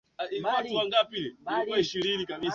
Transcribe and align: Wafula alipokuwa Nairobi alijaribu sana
Wafula 0.17 0.57
alipokuwa 0.57 1.07
Nairobi 1.45 1.73
alijaribu 1.73 2.27
sana 2.31 2.49